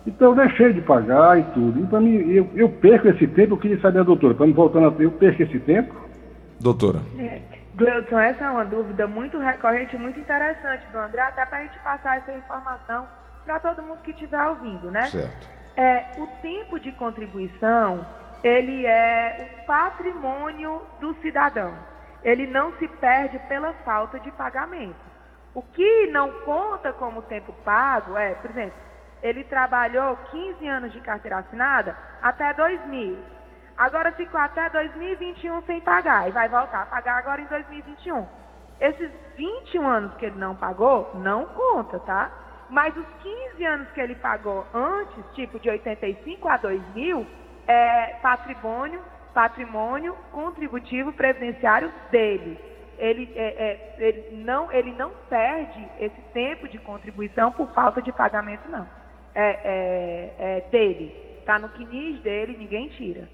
Então 0.05 0.29
eu 0.29 0.35
deixei 0.35 0.73
de 0.73 0.81
pagar 0.81 1.39
e 1.39 1.43
tudo. 1.53 1.79
Então 1.79 2.05
eu, 2.07 2.47
eu 2.53 2.69
perco 2.69 3.07
esse 3.07 3.27
tempo, 3.27 3.53
eu 3.53 3.57
queria 3.57 3.79
saber, 3.79 4.03
doutora, 4.03 4.33
estamos 4.33 4.55
voltando 4.55 4.87
a 4.87 5.03
eu 5.03 5.11
perco 5.11 5.41
esse 5.41 5.59
tempo? 5.59 5.95
Doutora. 6.59 6.99
É, 7.17 7.41
Gleudson, 7.75 8.19
essa 8.19 8.45
é 8.45 8.49
uma 8.49 8.65
dúvida 8.65 9.07
muito 9.07 9.37
recorrente, 9.37 9.97
muito 9.97 10.19
interessante 10.19 10.85
do 10.91 10.97
André, 10.97 11.21
até 11.21 11.45
para 11.45 11.57
a 11.57 11.63
gente 11.63 11.77
passar 11.79 12.17
essa 12.17 12.31
informação 12.31 13.07
para 13.43 13.59
todo 13.59 13.83
mundo 13.83 14.01
que 14.01 14.11
estiver 14.11 14.41
ouvindo, 14.47 14.89
né? 14.89 15.03
Certo. 15.03 15.47
É, 15.75 16.05
o 16.17 16.27
tempo 16.41 16.79
de 16.79 16.91
contribuição, 16.93 18.05
ele 18.43 18.85
é 18.85 19.59
o 19.61 19.65
patrimônio 19.65 20.81
do 21.01 21.13
cidadão. 21.15 21.73
Ele 22.23 22.47
não 22.47 22.71
se 22.77 22.87
perde 22.87 23.37
pela 23.49 23.73
falta 23.83 24.19
de 24.19 24.31
pagamento. 24.31 24.95
O 25.53 25.61
que 25.61 26.07
não 26.07 26.31
conta 26.43 26.93
como 26.93 27.21
tempo 27.23 27.53
pago 27.63 28.17
é, 28.17 28.33
por 28.35 28.49
exemplo, 28.49 28.73
ele 29.21 29.43
trabalhou 29.45 30.17
15 30.31 30.67
anos 30.67 30.93
de 30.93 31.01
carteira 31.01 31.37
assinada 31.37 31.97
até 32.21 32.53
2000. 32.53 33.17
Agora 33.77 34.11
ficou 34.13 34.39
até 34.39 34.69
2021 34.69 35.61
sem 35.63 35.81
pagar 35.81 36.29
e 36.29 36.31
vai 36.31 36.47
voltar 36.47 36.83
a 36.83 36.85
pagar 36.85 37.17
agora 37.17 37.41
em 37.41 37.45
2021. 37.45 38.25
Esses 38.79 39.11
21 39.35 39.87
anos 39.87 40.15
que 40.15 40.25
ele 40.25 40.37
não 40.37 40.55
pagou, 40.55 41.11
não 41.15 41.45
conta, 41.45 41.99
tá? 41.99 42.31
Mas 42.69 42.95
os 42.95 43.05
15 43.21 43.65
anos 43.65 43.91
que 43.91 43.99
ele 43.99 44.15
pagou 44.15 44.65
antes, 44.73 45.23
tipo 45.33 45.59
de 45.59 45.69
85 45.69 46.47
a 46.47 46.57
2000, 46.57 47.27
é 47.67 48.15
patrimônio, 48.21 49.01
patrimônio 49.33 50.15
contributivo 50.31 51.11
previdenciário 51.13 51.91
dele. 52.11 52.59
Ele, 52.97 53.31
é, 53.35 53.43
é, 53.43 53.95
ele, 53.99 54.43
não, 54.43 54.71
ele 54.71 54.93
não 54.93 55.11
perde 55.29 55.85
esse 55.99 56.21
tempo 56.33 56.67
de 56.69 56.77
contribuição 56.79 57.51
por 57.51 57.67
falta 57.73 58.01
de 58.01 58.11
pagamento, 58.13 58.69
não 58.69 58.87
é, 59.35 59.59
é, 59.63 60.33
é 60.39 60.63
dele. 60.71 61.13
Está 61.39 61.59
no 61.59 61.69
quinis 61.69 62.19
dele, 62.21 62.55
ninguém 62.57 62.87
tira. 62.89 63.29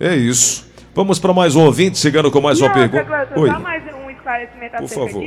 É 0.00 0.14
isso. 0.14 0.72
Vamos 0.94 1.18
para 1.18 1.32
mais 1.32 1.54
um 1.56 1.64
ouvinte, 1.64 1.98
chegando 1.98 2.30
com 2.30 2.40
mais 2.40 2.58
e 2.58 2.62
uma 2.62 2.72
pergunta. 2.72 3.28
Oi. 3.36 3.50
Só 3.50 3.58
mais 3.58 3.82
um 3.94 4.10
esclarecimento 4.10 4.76
Por 4.76 4.88
favor. 4.88 5.22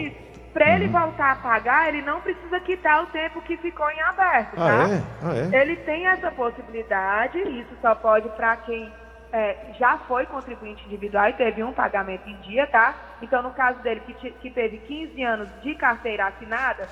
Para 0.54 0.76
ele 0.76 0.86
uhum. 0.86 0.92
voltar 0.92 1.34
a 1.34 1.36
pagar, 1.36 1.90
ele 1.90 2.02
não 2.02 2.20
precisa 2.22 2.60
quitar 2.62 3.04
o 3.04 3.08
tempo 3.08 3.42
que 3.42 3.58
ficou 3.58 3.88
em 3.92 4.02
aberto, 4.02 4.54
ah, 4.54 4.56
tá? 4.56 4.90
É? 4.90 5.04
Ah, 5.22 5.56
é? 5.56 5.62
Ele 5.62 5.76
tem 5.76 6.08
essa 6.08 6.32
possibilidade, 6.32 7.38
isso 7.38 7.70
só 7.80 7.94
pode 7.94 8.28
para 8.30 8.58
quem 8.58 8.92
é, 9.32 9.56
já 9.78 10.00
foi 10.08 10.26
contribuinte 10.26 10.84
individual 10.86 11.30
e 11.30 11.34
teve 11.34 11.64
um 11.64 11.74
pagamento 11.74 12.28
em 12.28 12.36
dia, 12.38 12.66
tá? 12.68 12.96
Então, 13.22 13.44
no 13.44 13.52
caso 13.52 13.80
dele, 13.82 14.02
que, 14.08 14.32
que 14.32 14.50
teve 14.50 14.78
15 14.80 15.22
anos 15.22 15.50
de 15.62 15.76
carteira 15.76 16.28
assinada, 16.28 16.88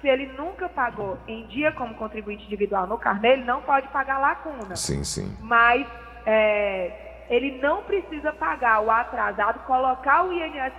se 0.00 0.08
ele 0.08 0.26
nunca 0.36 0.68
pagou 0.68 1.18
em 1.28 1.46
dia 1.46 1.72
como 1.72 1.94
contribuinte 1.94 2.44
individual 2.44 2.86
no 2.86 2.98
carnê, 2.98 3.32
ele 3.32 3.44
não 3.44 3.60
pode 3.62 3.86
pagar 3.88 4.18
lacuna. 4.18 4.74
Sim, 4.74 5.04
sim. 5.04 5.36
Mas 5.40 5.86
é, 6.24 7.26
ele 7.28 7.60
não 7.60 7.82
precisa 7.82 8.32
pagar 8.32 8.80
o 8.80 8.90
atrasado, 8.90 9.60
colocar 9.60 10.24
o 10.24 10.32
INSS 10.32 10.72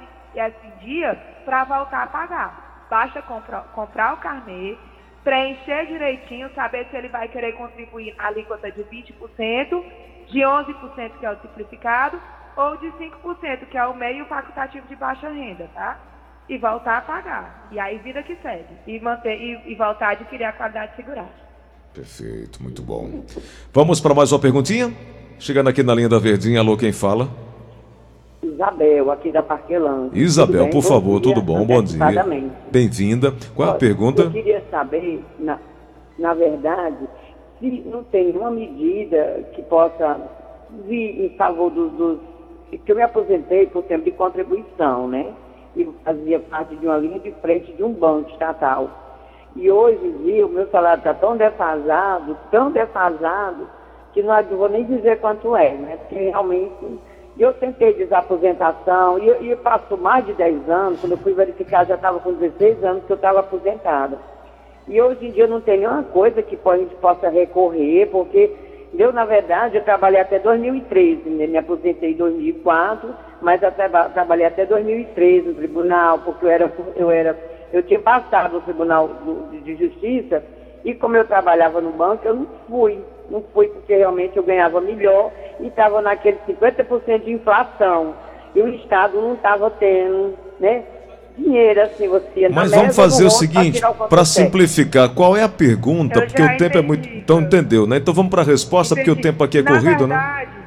em 0.63 0.86
dia 0.86 1.13
para 1.46 1.63
voltar 1.63 2.04
a 2.04 2.08
pagar. 2.08 2.88
Basta 2.90 3.22
comprar, 3.22 3.62
comprar 3.74 4.13
o 4.13 4.18
carnê, 4.18 4.78
preencher 5.24 5.86
direitinho, 5.86 6.54
saber 6.56 6.88
se 6.90 6.98
ele 6.98 7.08
vai 7.08 7.28
querer 7.28 7.54
contribuir 7.54 8.16
na 8.16 8.28
alíquota 8.28 8.72
de 8.72 8.84
20%, 8.84 9.84
de 10.28 10.40
11% 10.40 11.12
que 11.20 11.25
é 11.25 11.32
o 11.32 11.40
simplificado, 11.42 12.20
ou 12.56 12.78
de 12.78 12.88
5%, 12.88 13.66
que 13.68 13.78
é 13.78 13.86
o 13.86 13.96
meio 13.96 14.25
facultativo 14.25 14.88
de 14.88 14.96
baixa 14.96 15.30
renda, 15.30 15.70
tá? 15.74 15.98
E 16.51 16.58
voltar 16.58 16.98
a 16.98 17.01
pagar. 17.01 17.70
E 17.72 17.79
aí 17.79 17.98
vida 18.00 18.22
que 18.22 18.36
segue. 18.43 18.65
E, 18.86 19.00
manter, 19.00 19.39
e, 19.39 19.72
e 19.72 19.75
voltar 19.75 20.08
a 20.08 20.12
adquirir 20.12 20.43
a 20.43 20.51
qualidade 20.51 20.91
de 20.91 20.98
segurança. 20.98 21.29
Perfeito, 21.93 22.62
muito 22.62 22.81
bom. 22.81 23.24
Vamos 23.74 24.01
para 24.01 24.13
mais 24.13 24.34
uma 24.34 24.39
perguntinha? 24.39 24.93
Chegando 25.39 25.70
aqui 25.70 25.81
na 25.81 25.96
linha 25.96 26.10
da 26.10 26.20
Verdinha, 26.20 26.60
alô, 26.60 26.75
quem 26.75 26.91
fala? 26.91 27.29
Isabel, 28.43 29.12
aqui 29.12 29.31
da 29.31 29.41
Parquelândia. 29.41 30.22
Isabel, 30.22 30.70
por 30.70 30.84
favor, 30.84 31.22
tudo 31.22 31.41
bom? 31.41 31.65
Bom 31.65 31.81
dia. 31.81 32.00
Bem-vinda. 32.70 33.34
Qual 33.55 33.70
é 33.70 33.72
a 33.72 33.75
pergunta? 33.75 34.24
Eu 34.24 34.31
queria 34.31 34.62
saber, 34.70 35.24
na, 35.39 35.58
na 36.20 36.34
verdade, 36.34 37.08
se 37.60 37.81
não 37.86 38.03
tem 38.03 38.31
uma 38.31 38.51
medida 38.51 39.48
que 39.53 39.62
possa 39.63 40.20
vir 40.86 41.25
em 41.25 41.29
favor 41.38 41.70
dos, 41.72 41.93
dos 41.93 42.20
que 42.86 42.91
eu 42.91 42.96
me 42.96 43.03
aposentei 43.03 43.67
por 43.67 43.84
tempo 43.84 44.03
de 44.03 44.12
contribuição, 44.12 45.08
né? 45.08 45.34
Que 45.74 45.90
fazia 46.04 46.40
parte 46.40 46.75
de 46.75 46.86
uma 46.86 46.98
linha 46.98 47.20
de 47.20 47.32
frente 47.34 47.72
de 47.74 47.84
um 47.84 47.94
banco 47.94 48.30
estatal. 48.32 48.90
E 49.56 49.70
hoje 49.70 50.06
em 50.06 50.18
dia 50.24 50.46
o 50.46 50.50
meu 50.50 50.68
salário 50.70 51.00
está 51.00 51.13
tão 51.13 51.36
defasado, 51.36 52.38
tão 52.50 52.72
defasado, 52.72 53.68
que 54.13 54.22
não 54.22 54.42
vou 54.58 54.70
nem 54.70 54.84
dizer 54.84 55.20
quanto 55.20 55.56
é, 55.56 55.72
né? 55.74 55.98
Porque 55.98 56.16
realmente 56.16 57.00
eu 57.40 57.54
tentei 57.54 57.94
desaposentação 57.94 59.18
e, 59.20 59.51
e 59.51 59.56
passou 59.56 59.98
mais 59.98 60.25
de 60.25 60.34
10 60.34 60.70
anos, 60.70 61.00
quando 61.00 61.13
eu 61.13 61.18
fui 61.18 61.34
verificar 61.34 61.86
já 61.86 61.96
estava 61.96 62.20
com 62.20 62.34
16 62.34 62.84
anos 62.84 63.04
que 63.06 63.12
eu 63.12 63.16
estava 63.16 63.40
aposentada. 63.40 64.18
E 64.88 65.01
hoje 65.01 65.28
em 65.28 65.32
dia 65.32 65.48
não 65.48 65.62
tem 65.62 65.80
nenhuma 65.80 66.04
coisa 66.04 66.42
que 66.42 66.58
a 66.63 66.78
gente 66.78 66.96
possa 66.96 67.30
recorrer, 67.30 68.08
porque 68.12 68.51
eu, 68.94 69.13
na 69.13 69.24
verdade, 69.24 69.78
eu 69.78 69.84
trabalhei 69.84 70.20
até 70.20 70.40
2013, 70.40 71.30
né? 71.30 71.48
me 71.48 71.58
aposentei 71.58 72.12
em 72.12 72.18
2004, 72.18 73.10
mas 73.42 73.62
eu 73.62 73.72
tra 73.72 74.10
trabalhei 74.10 74.46
até 74.46 74.66
2013 74.66 75.48
no 75.48 75.54
tribunal, 75.56 76.20
porque 76.20 76.46
eu 76.46 76.50
era, 76.50 76.74
eu 76.96 77.12
era, 77.12 77.38
eu 77.74 77.84
tinha 77.84 78.00
passado 78.00 78.54
no 78.54 78.62
Tribunal 78.62 79.08
do, 79.08 79.62
de 79.62 79.76
Justiça, 79.76 80.44
e 80.86 80.94
como 80.94 81.16
eu 81.16 81.26
trabalhava 81.26 81.82
no 81.82 81.92
banco, 81.92 82.28
eu 82.28 82.36
não 82.36 82.48
fui. 82.68 83.00
Não 83.30 83.44
fui 83.54 83.68
porque 83.68 83.96
realmente 83.96 84.36
eu 84.36 84.44
ganhava 84.44 84.82
melhor 84.82 85.32
e 85.60 85.68
estava 85.68 86.02
naquele 86.02 86.38
50% 86.48 87.24
de 87.24 87.32
inflação. 87.32 88.14
E 88.54 88.62
o 88.62 88.68
Estado 88.68 89.22
não 89.22 89.36
estava 89.36 89.70
tendo, 89.70 90.34
né? 90.60 90.84
dinheiro, 91.38 91.82
assim, 91.82 92.08
você. 92.08 92.50
Mas 92.50 92.72
vamos 92.72 92.96
fazer 92.96 93.26
o 93.26 93.30
seguinte, 93.30 93.82
para 94.10 94.26
simplificar, 94.26 95.10
qual 95.10 95.36
é 95.36 95.44
a 95.44 95.50
pergunta? 95.50 96.22
Porque 96.22 96.42
o 96.42 96.58
tempo 96.58 96.78
é 96.78 96.82
muito. 96.82 97.08
Então, 97.08 97.42
entendeu, 97.42 97.88
né? 97.88 97.98
Então 97.98 98.14
vamos 98.14 98.30
para 98.30 98.42
a 98.42 98.46
resposta, 98.46 98.94
entendi. 98.94 99.10
porque 99.10 99.20
o 99.20 99.24
tempo 99.24 99.44
aqui 99.44 99.60
é 99.60 99.62
Na 99.62 99.72
corrido, 99.72 100.08
verdade, 100.08 100.50
né? 100.56 100.61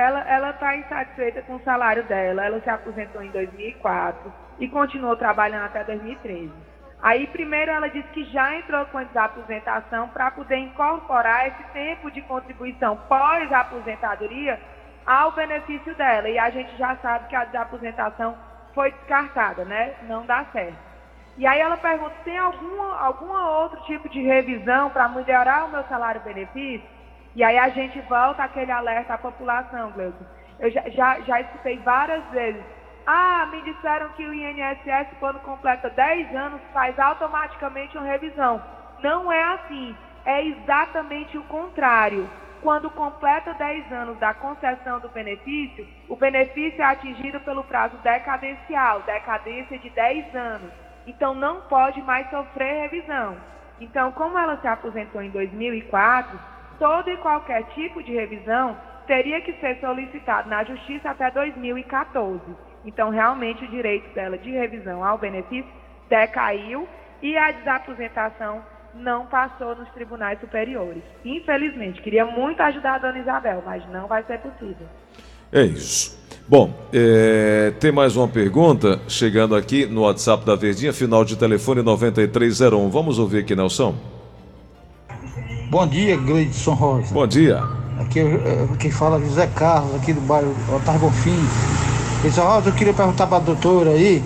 Ela 0.00 0.50
está 0.50 0.76
insatisfeita 0.76 1.42
com 1.42 1.56
o 1.56 1.62
salário 1.64 2.04
dela. 2.04 2.44
Ela 2.44 2.60
se 2.60 2.70
aposentou 2.70 3.20
em 3.20 3.30
2004 3.30 4.32
e 4.60 4.68
continuou 4.68 5.16
trabalhando 5.16 5.64
até 5.64 5.82
2013. 5.82 6.52
Aí, 7.02 7.26
primeiro, 7.28 7.70
ela 7.70 7.88
disse 7.88 8.08
que 8.08 8.24
já 8.24 8.56
entrou 8.56 8.84
com 8.86 8.98
a 8.98 9.04
desaposentação 9.04 10.08
para 10.08 10.30
poder 10.30 10.56
incorporar 10.56 11.48
esse 11.48 11.62
tempo 11.72 12.10
de 12.10 12.22
contribuição 12.22 12.96
pós-aposentadoria 13.08 14.60
ao 15.04 15.32
benefício 15.32 15.94
dela. 15.96 16.28
E 16.28 16.38
a 16.38 16.50
gente 16.50 16.76
já 16.76 16.96
sabe 16.96 17.28
que 17.28 17.36
a 17.36 17.44
desaposentação 17.44 18.36
foi 18.74 18.92
descartada, 18.92 19.64
né? 19.64 19.94
Não 20.02 20.24
dá 20.26 20.44
certo. 20.52 20.78
E 21.36 21.46
aí 21.46 21.60
ela 21.60 21.76
pergunta, 21.76 22.14
tem 22.24 22.36
alguma, 22.36 23.00
alguma 23.00 23.50
outro 23.60 23.80
tipo 23.84 24.08
de 24.08 24.20
revisão 24.22 24.90
para 24.90 25.08
melhorar 25.08 25.64
o 25.64 25.70
meu 25.70 25.82
salário-benefício? 25.84 26.97
E 27.38 27.44
aí 27.44 27.56
a 27.56 27.68
gente 27.68 28.00
volta 28.00 28.42
aquele 28.42 28.72
alerta 28.72 29.14
à 29.14 29.18
população, 29.18 29.92
Gleuton. 29.92 30.24
Eu 30.58 30.72
já, 30.72 30.88
já, 30.88 31.20
já 31.20 31.40
escutei 31.40 31.78
várias 31.78 32.24
vezes. 32.32 32.60
Ah, 33.06 33.46
me 33.52 33.62
disseram 33.62 34.08
que 34.14 34.26
o 34.26 34.34
INSS, 34.34 35.06
quando 35.20 35.38
completa 35.38 35.88
10 35.88 36.34
anos, 36.34 36.60
faz 36.72 36.98
automaticamente 36.98 37.96
uma 37.96 38.08
revisão. 38.08 38.60
Não 39.04 39.30
é 39.30 39.40
assim. 39.54 39.96
É 40.24 40.44
exatamente 40.46 41.38
o 41.38 41.44
contrário. 41.44 42.28
Quando 42.60 42.90
completa 42.90 43.54
10 43.54 43.92
anos 43.92 44.18
da 44.18 44.34
concessão 44.34 44.98
do 44.98 45.08
benefício, 45.08 45.86
o 46.08 46.16
benefício 46.16 46.82
é 46.82 46.86
atingido 46.86 47.38
pelo 47.42 47.62
prazo 47.62 47.96
decadencial, 47.98 49.02
decadência 49.02 49.78
de 49.78 49.88
10 49.90 50.34
anos. 50.34 50.72
Então 51.06 51.36
não 51.36 51.60
pode 51.68 52.02
mais 52.02 52.28
sofrer 52.30 52.90
revisão. 52.90 53.36
Então, 53.80 54.10
como 54.10 54.36
ela 54.36 54.56
se 54.56 54.66
aposentou 54.66 55.22
em 55.22 55.30
2004, 55.30 56.57
todo 56.78 57.10
e 57.10 57.16
qualquer 57.18 57.64
tipo 57.74 58.02
de 58.02 58.12
revisão 58.12 58.76
teria 59.06 59.40
que 59.40 59.52
ser 59.54 59.78
solicitado 59.80 60.48
na 60.48 60.62
Justiça 60.64 61.10
até 61.10 61.30
2014. 61.30 62.40
Então, 62.84 63.10
realmente, 63.10 63.64
o 63.64 63.68
direito 63.68 64.12
dela 64.14 64.38
de 64.38 64.50
revisão 64.50 65.04
ao 65.04 65.18
benefício 65.18 65.70
decaiu 66.08 66.88
e 67.22 67.36
a 67.36 67.50
desaposentação 67.50 68.62
não 68.94 69.26
passou 69.26 69.74
nos 69.74 69.88
tribunais 69.90 70.40
superiores. 70.40 71.02
Infelizmente, 71.24 72.00
queria 72.02 72.24
muito 72.24 72.60
ajudar 72.60 72.94
a 72.94 72.98
dona 72.98 73.18
Isabel, 73.18 73.62
mas 73.64 73.86
não 73.90 74.06
vai 74.06 74.22
ser 74.24 74.38
possível. 74.38 74.86
É 75.52 75.62
isso. 75.62 76.18
Bom, 76.46 76.72
é, 76.92 77.72
tem 77.78 77.92
mais 77.92 78.16
uma 78.16 78.28
pergunta 78.28 79.00
chegando 79.08 79.54
aqui 79.54 79.86
no 79.86 80.02
WhatsApp 80.02 80.44
da 80.44 80.54
Verdinha, 80.54 80.92
final 80.92 81.24
de 81.24 81.36
telefone 81.36 81.82
9301. 81.82 82.88
Vamos 82.88 83.18
ouvir 83.18 83.40
aqui, 83.40 83.54
Nelson. 83.54 84.17
Bom 85.70 85.86
dia, 85.86 86.16
Gleidson 86.16 86.72
Rosa. 86.72 87.12
Bom 87.12 87.26
dia. 87.26 87.62
Aqui 88.00 88.20
é, 88.20 88.66
quem 88.78 88.90
fala 88.90 89.18
é 89.18 89.20
José 89.20 89.46
Carlos, 89.48 89.94
aqui 89.96 90.14
do 90.14 90.20
bairro 90.22 90.56
Otávio 90.74 91.02
Bonfim. 91.02 91.38
Gleidson 92.22 92.40
Rosa, 92.40 92.70
eu 92.70 92.72
queria 92.72 92.94
perguntar 92.94 93.26
para 93.26 93.36
a 93.36 93.40
doutora 93.40 93.90
aí, 93.90 94.24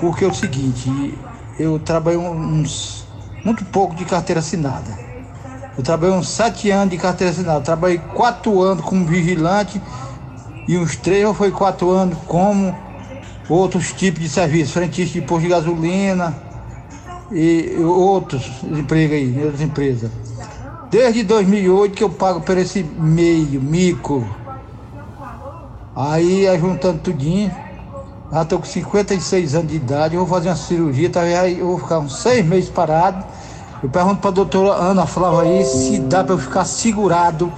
porque 0.00 0.24
é 0.24 0.28
o 0.28 0.32
seguinte, 0.32 1.18
eu 1.58 1.80
trabalhei 1.80 2.16
uns 2.20 3.04
muito 3.44 3.64
pouco 3.64 3.96
de 3.96 4.04
carteira 4.04 4.38
assinada. 4.38 4.96
Eu 5.76 5.82
trabalhei 5.82 6.14
uns 6.14 6.28
sete 6.28 6.70
anos 6.70 6.90
de 6.90 6.96
carteira 6.96 7.32
assinada. 7.32 7.58
Eu 7.58 7.64
trabalhei 7.64 7.98
quatro 7.98 8.62
anos 8.62 8.84
como 8.84 9.04
vigilante 9.04 9.82
e 10.68 10.78
uns 10.78 10.94
três 10.94 11.26
ou 11.26 11.34
foi 11.34 11.50
quatro 11.50 11.90
anos 11.90 12.16
como 12.24 12.72
outros 13.48 13.92
tipos 13.92 14.22
de 14.22 14.28
serviço, 14.28 14.74
frentista 14.74 15.18
de 15.18 15.26
posto 15.26 15.42
de 15.42 15.48
gasolina 15.48 16.36
e 17.32 17.74
outros 17.80 18.48
empregos 18.62 19.16
aí, 19.16 19.42
outras 19.42 19.60
empresas. 19.60 20.10
Desde 20.90 21.22
2008 21.22 21.94
que 21.94 22.02
eu 22.02 22.10
pago 22.10 22.40
por 22.40 22.56
esse 22.56 22.82
meio, 22.82 23.60
mico. 23.60 24.26
Aí, 25.94 26.46
juntando 26.58 27.00
tudinho, 27.00 27.50
já 28.32 28.42
estou 28.42 28.58
com 28.58 28.64
56 28.64 29.54
anos 29.54 29.68
de 29.68 29.76
idade, 29.76 30.14
eu 30.14 30.24
vou 30.24 30.28
fazer 30.28 30.48
uma 30.48 30.56
cirurgia, 30.56 31.10
talvez 31.10 31.34
tá, 31.34 31.48
eu 31.48 31.66
vou 31.66 31.78
ficar 31.78 31.98
uns 31.98 32.20
seis 32.22 32.44
meses 32.44 32.70
parado. 32.70 33.24
Eu 33.82 33.88
pergunto 33.88 34.20
para 34.20 34.30
a 34.30 34.32
doutora 34.32 34.72
Ana 34.74 35.06
Flávia 35.06 35.40
aí 35.40 35.64
se 35.64 36.00
dá 36.00 36.24
para 36.24 36.34
eu 36.34 36.38
ficar 36.38 36.64
segurado 36.64 37.52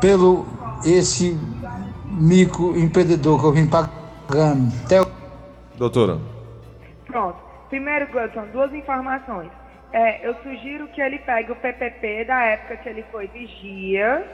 pelo 0.00 0.46
esse 0.84 1.38
microempreendedor 2.06 3.38
que 3.38 3.46
eu 3.46 3.52
vim 3.52 3.66
pagando. 3.66 4.72
Até... 4.84 5.04
Doutora. 5.76 6.18
Pronto. 7.06 7.36
Primeiro, 7.68 8.10
Gleison, 8.10 8.46
duas 8.52 8.72
informações. 8.74 9.50
É, 9.92 10.26
eu 10.26 10.34
sugiro 10.36 10.88
que 10.88 11.00
ele 11.00 11.18
pegue 11.18 11.52
o 11.52 11.56
PPP 11.56 12.24
da 12.24 12.42
época 12.44 12.76
que 12.76 12.88
ele 12.88 13.02
foi 13.04 13.26
vigia 13.28 14.24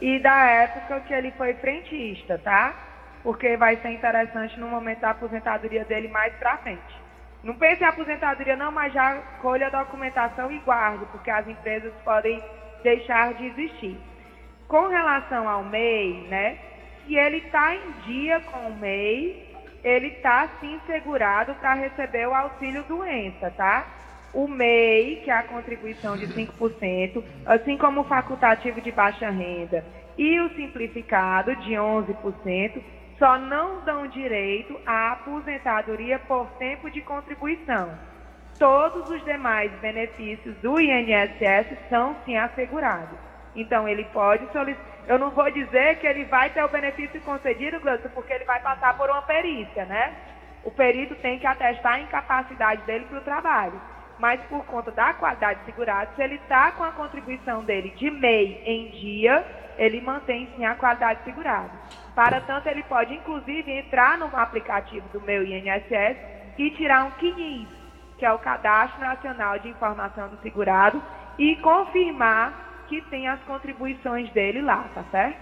e 0.00 0.18
da 0.20 0.46
época 0.50 1.00
que 1.02 1.14
ele 1.14 1.30
foi 1.32 1.54
frentista, 1.54 2.38
tá? 2.38 2.74
porque 3.26 3.56
vai 3.56 3.76
ser 3.78 3.90
interessante 3.90 4.58
no 4.60 4.68
momento 4.68 5.00
da 5.00 5.10
aposentadoria 5.10 5.84
dele 5.84 6.06
mais 6.06 6.32
para 6.34 6.58
frente. 6.58 7.02
Não 7.42 7.54
pense 7.56 7.82
em 7.82 7.86
aposentadoria 7.86 8.54
não, 8.56 8.70
mas 8.70 8.92
já 8.92 9.20
colha 9.40 9.66
a 9.66 9.70
documentação 9.84 10.50
e 10.52 10.60
guarde, 10.60 11.06
porque 11.06 11.28
as 11.30 11.46
empresas 11.48 11.92
podem 12.04 12.40
deixar 12.84 13.34
de 13.34 13.46
existir. 13.46 14.00
Com 14.68 14.86
relação 14.86 15.48
ao 15.48 15.64
MEI, 15.64 16.28
né? 16.28 16.56
Se 17.04 17.16
ele 17.16 17.38
está 17.38 17.74
em 17.74 17.92
dia 17.94 18.40
com 18.42 18.68
o 18.68 18.76
MEI, 18.78 19.36
ele 19.82 20.06
está 20.08 20.48
sim 20.60 20.80
segurado 20.86 21.56
para 21.56 21.74
receber 21.74 22.28
o 22.28 22.34
auxílio 22.34 22.84
doença, 22.84 23.50
tá? 23.50 23.95
O 24.36 24.46
MEI, 24.46 25.22
que 25.24 25.30
é 25.30 25.34
a 25.34 25.44
contribuição 25.44 26.14
de 26.14 26.26
5%, 26.26 27.24
assim 27.46 27.78
como 27.78 28.02
o 28.02 28.04
facultativo 28.04 28.82
de 28.82 28.92
baixa 28.92 29.30
renda 29.30 29.82
e 30.18 30.38
o 30.40 30.50
simplificado 30.50 31.56
de 31.56 31.72
11%, 31.72 32.82
só 33.18 33.38
não 33.38 33.82
dão 33.82 34.06
direito 34.06 34.78
à 34.84 35.12
aposentadoria 35.12 36.18
por 36.18 36.46
tempo 36.58 36.90
de 36.90 37.00
contribuição. 37.00 37.98
Todos 38.58 39.08
os 39.08 39.24
demais 39.24 39.72
benefícios 39.80 40.54
do 40.56 40.78
INSS 40.78 41.74
são 41.88 42.14
sim 42.26 42.36
assegurados. 42.36 43.18
Então 43.54 43.88
ele 43.88 44.04
pode 44.12 44.52
solicitar. 44.52 44.86
Eu 45.08 45.18
não 45.18 45.30
vou 45.30 45.50
dizer 45.50 45.98
que 45.98 46.06
ele 46.06 46.26
vai 46.26 46.50
ter 46.50 46.62
o 46.62 46.68
benefício 46.68 47.18
concedido, 47.22 47.80
Glaucio, 47.80 48.10
porque 48.10 48.34
ele 48.34 48.44
vai 48.44 48.60
passar 48.60 48.98
por 48.98 49.08
uma 49.08 49.22
perícia, 49.22 49.86
né? 49.86 50.12
O 50.62 50.70
perito 50.70 51.14
tem 51.14 51.38
que 51.38 51.46
atestar 51.46 51.94
a 51.94 52.00
incapacidade 52.00 52.82
dele 52.82 53.06
para 53.06 53.18
o 53.18 53.22
trabalho. 53.22 53.95
Mas 54.18 54.40
por 54.44 54.64
conta 54.64 54.90
da 54.90 55.12
qualidade 55.14 55.60
segurada, 55.64 56.10
se 56.16 56.22
ele 56.22 56.36
está 56.36 56.72
com 56.72 56.84
a 56.84 56.92
contribuição 56.92 57.62
dele 57.64 57.90
de 57.96 58.10
MEI 58.10 58.62
em 58.64 58.90
dia, 58.90 59.44
ele 59.76 60.00
mantém 60.00 60.48
sim 60.56 60.64
a 60.64 60.74
qualidade 60.74 61.20
segurada. 61.24 61.70
Para 62.14 62.40
tanto, 62.40 62.66
ele 62.68 62.82
pode 62.84 63.14
inclusive 63.14 63.70
entrar 63.70 64.16
no 64.16 64.26
aplicativo 64.34 65.06
do 65.12 65.20
meu 65.20 65.42
INSS 65.44 66.16
e 66.56 66.70
tirar 66.70 67.04
um 67.04 67.10
CNIS, 67.20 67.68
que 68.16 68.24
é 68.24 68.32
o 68.32 68.38
Cadastro 68.38 69.00
Nacional 69.00 69.58
de 69.58 69.68
Informação 69.68 70.28
do 70.28 70.40
Segurado, 70.40 71.02
e 71.38 71.56
confirmar 71.56 72.84
que 72.88 73.02
tem 73.02 73.28
as 73.28 73.40
contribuições 73.42 74.30
dele 74.32 74.62
lá, 74.62 74.88
tá 74.94 75.04
certo? 75.10 75.36